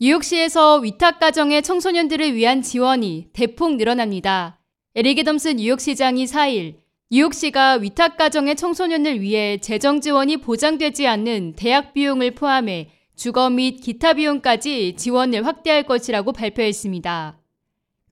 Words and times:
뉴욕시에서 0.00 0.76
위탁가정의 0.76 1.64
청소년들을 1.64 2.36
위한 2.36 2.62
지원이 2.62 3.30
대폭 3.32 3.74
늘어납니다. 3.74 4.60
에릭 4.94 5.18
애덤스 5.18 5.48
뉴욕시장이 5.48 6.24
4일 6.24 6.76
뉴욕시가 7.10 7.78
위탁가정의 7.80 8.54
청소년을 8.54 9.20
위해 9.20 9.58
재정 9.58 10.00
지원이 10.00 10.36
보장되지 10.36 11.08
않는 11.08 11.54
대학 11.56 11.94
비용을 11.94 12.36
포함해 12.36 12.90
주거 13.16 13.50
및 13.50 13.80
기타 13.80 14.12
비용까지 14.12 14.94
지원을 14.96 15.44
확대할 15.44 15.82
것이라고 15.82 16.32
발표했습니다. 16.32 17.40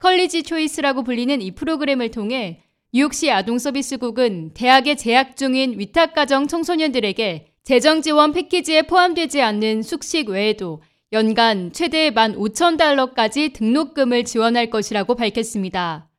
컬리지 0.00 0.42
초이스라고 0.42 1.04
불리는 1.04 1.40
이 1.40 1.52
프로그램을 1.52 2.10
통해 2.10 2.64
뉴욕시 2.92 3.30
아동서비스국은 3.30 4.54
대학에 4.54 4.96
재학 4.96 5.36
중인 5.36 5.78
위탁가정 5.78 6.48
청소년들에게 6.48 7.46
재정 7.62 8.02
지원 8.02 8.32
패키지에 8.32 8.82
포함되지 8.82 9.40
않는 9.40 9.82
숙식 9.82 10.30
외에도 10.30 10.80
연간 11.12 11.72
최대 11.72 12.10
15,000달러까지 12.10 13.52
등록금을 13.52 14.24
지원할 14.24 14.70
것이라고 14.70 15.14
밝혔습니다. 15.14 16.10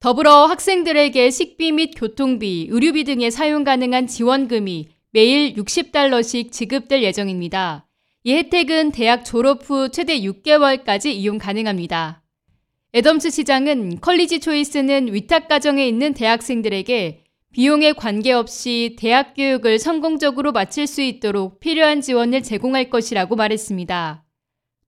더불어 0.00 0.44
학생들에게 0.44 1.30
식비 1.30 1.72
및 1.72 1.94
교통비, 1.96 2.68
의료비 2.70 3.04
등에 3.04 3.30
사용 3.30 3.64
가능한 3.64 4.06
지원금이 4.06 4.88
매일 5.12 5.54
60달러씩 5.54 6.52
지급될 6.52 7.02
예정입니다. 7.02 7.86
이 8.24 8.34
혜택은 8.34 8.92
대학 8.92 9.24
졸업 9.24 9.62
후 9.64 9.88
최대 9.90 10.20
6개월까지 10.20 11.06
이용 11.06 11.38
가능합니다. 11.38 12.22
애덤스 12.94 13.30
시장은 13.30 14.00
컬리지 14.00 14.40
초이스는 14.40 15.14
위탁 15.14 15.48
가정에 15.48 15.88
있는 15.88 16.12
대학생들에게 16.12 17.24
비용에 17.52 17.92
관계없이 17.94 18.96
대학 18.98 19.32
교육을 19.34 19.78
성공적으로 19.78 20.52
마칠 20.52 20.86
수 20.86 21.00
있도록 21.00 21.60
필요한 21.60 22.02
지원을 22.02 22.42
제공할 22.42 22.90
것이라고 22.90 23.36
말했습니다. 23.36 24.23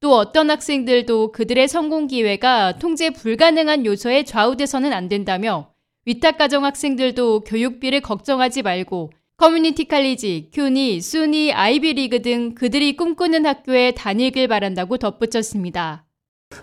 또 0.00 0.14
어떤 0.14 0.50
학생들도 0.50 1.32
그들의 1.32 1.68
성공 1.68 2.06
기회가 2.06 2.78
통제 2.78 3.10
불가능한 3.10 3.86
요소에 3.86 4.24
좌우돼서는 4.24 4.92
안 4.92 5.08
된다며 5.08 5.72
위탁가정 6.04 6.64
학생들도 6.64 7.40
교육비를 7.40 8.00
걱정하지 8.00 8.62
말고 8.62 9.10
커뮤니티 9.38 9.84
칼리지, 9.84 10.50
큐니, 10.52 11.02
수니, 11.02 11.52
아이비리그 11.52 12.22
등 12.22 12.54
그들이 12.54 12.96
꿈꾸는 12.96 13.44
학교에 13.44 13.90
다니길 13.90 14.48
바란다고 14.48 14.96
덧붙였습니다. 14.96 16.05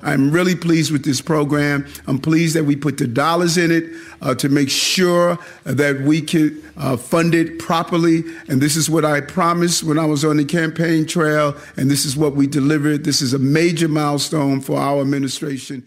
I'm 0.02 0.30
really 0.30 0.54
pleased 0.54 0.92
with 0.92 1.04
this 1.04 1.20
program. 1.20 1.86
I'm 2.06 2.18
pleased 2.18 2.54
that 2.56 2.64
we 2.64 2.76
put 2.76 2.98
the 2.98 3.06
dollars 3.06 3.56
in 3.56 3.70
it 3.70 3.84
uh, 4.22 4.34
to 4.36 4.48
make 4.48 4.70
sure 4.70 5.38
that 5.64 6.00
we 6.02 6.20
can 6.20 6.62
uh, 6.76 6.96
fund 6.96 7.34
it 7.34 7.58
properly. 7.58 8.24
And 8.48 8.60
this 8.60 8.76
is 8.76 8.88
what 8.88 9.04
I 9.04 9.20
promised 9.20 9.84
when 9.84 9.98
I 9.98 10.06
was 10.06 10.24
on 10.24 10.36
the 10.36 10.44
campaign 10.44 11.06
trail, 11.06 11.56
and 11.76 11.90
this 11.90 12.04
is 12.04 12.16
what 12.16 12.34
we 12.34 12.46
delivered. 12.46 13.04
This 13.04 13.20
is 13.20 13.34
a 13.34 13.38
major 13.38 13.88
milestone 13.88 14.60
for 14.60 14.78
our 14.78 15.00
administration. 15.00 15.84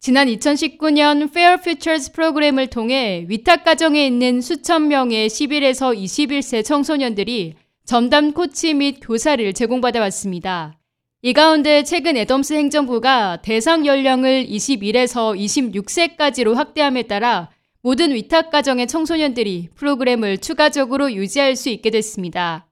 지난 0.00 0.28
2019년 0.28 1.28
Fair 1.28 1.58
Futures 1.60 2.12
프로그램을 2.12 2.68
통해 2.68 3.26
위탁 3.28 3.64
가정에 3.64 4.06
있는 4.06 4.40
수천 4.40 4.86
명의 4.86 5.28
11에서 5.28 5.92
21세 5.92 6.64
청소년들이 6.64 7.54
전담 7.84 8.32
코치 8.32 8.74
및 8.74 9.00
교사를 9.02 9.52
제공받아 9.52 9.98
왔습니다. 9.98 10.78
이 11.25 11.31
가운데 11.31 11.83
최근 11.83 12.17
애덤스 12.17 12.53
행정부가 12.53 13.37
대상 13.41 13.85
연령을 13.85 14.45
21에서 14.45 15.33
26세까지로 15.39 16.53
확대함에 16.53 17.03
따라 17.03 17.49
모든 17.81 18.13
위탁 18.13 18.49
가정의 18.49 18.87
청소년들이 18.87 19.69
프로그램을 19.73 20.39
추가적으로 20.39 21.13
유지할 21.13 21.55
수 21.55 21.69
있게 21.69 21.91
됐습니다. 21.91 22.67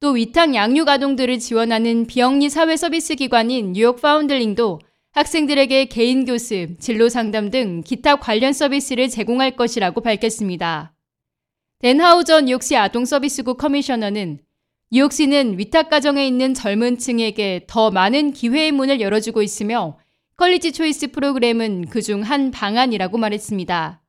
또 0.00 0.10
위탁 0.10 0.54
양육 0.54 0.86
아동들을 0.86 1.38
지원하는 1.38 2.06
비영리 2.06 2.50
사회 2.50 2.76
서비스 2.76 3.14
기관인 3.14 3.72
뉴욕 3.72 4.02
파운들링도 4.02 4.80
학생들에게 5.12 5.86
개인 5.86 6.26
교습, 6.26 6.78
진로 6.80 7.08
상담 7.08 7.48
등 7.48 7.80
기타 7.82 8.16
관련 8.16 8.52
서비스를 8.52 9.08
제공할 9.08 9.56
것이라고 9.56 10.02
밝혔습니다. 10.02 10.92
댄하우전 11.78 12.44
뉴욕시 12.44 12.76
아동서비스국 12.76 13.56
커미셔너는 13.56 14.40
뉴욕시는 14.90 15.58
위탁 15.58 15.90
가정에 15.90 16.26
있는 16.26 16.54
젊은 16.54 16.96
층에게 16.96 17.66
더 17.66 17.90
많은 17.90 18.32
기회의 18.32 18.72
문을 18.72 19.02
열어주고 19.02 19.42
있으며 19.42 19.98
컬리지 20.38 20.72
초이스 20.72 21.08
프로그램은 21.08 21.88
그중 21.90 22.22
한 22.22 22.50
방안이라고 22.50 23.18
말했습니다. 23.18 24.00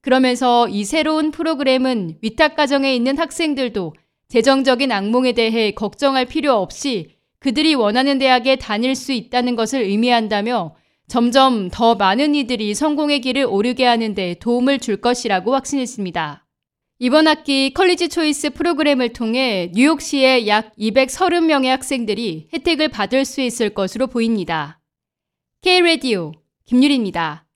그러면서 0.00 0.68
이 0.68 0.84
새로운 0.84 1.30
프로그램은 1.30 2.18
위탁 2.20 2.56
가정에 2.56 2.96
있는 2.96 3.16
학생들도 3.16 3.94
재정적인 4.28 4.90
악몽에 4.90 5.32
대해 5.34 5.70
걱정할 5.70 6.24
필요 6.24 6.54
없이 6.54 7.10
그들이 7.38 7.76
원하는 7.76 8.18
대학에 8.18 8.56
다닐 8.56 8.96
수 8.96 9.12
있다는 9.12 9.54
것을 9.54 9.82
의미한다며 9.82 10.74
점점 11.06 11.68
더 11.70 11.94
많은 11.94 12.34
이들이 12.34 12.74
성공의 12.74 13.20
길을 13.20 13.46
오르게 13.48 13.86
하는 13.86 14.16
데 14.16 14.34
도움을 14.40 14.80
줄 14.80 14.96
것이라고 14.96 15.54
확신했습니다. 15.54 16.47
이번 17.00 17.28
학기 17.28 17.72
컬리지 17.74 18.08
초이스 18.08 18.50
프로그램을 18.50 19.12
통해 19.12 19.70
뉴욕시의 19.72 20.48
약 20.48 20.74
230명의 20.76 21.66
학생들이 21.66 22.48
혜택을 22.52 22.88
받을 22.88 23.24
수 23.24 23.40
있을 23.40 23.70
것으로 23.70 24.08
보입니다. 24.08 24.80
K-Radio 25.62 26.32
김유리입니다. 26.64 27.47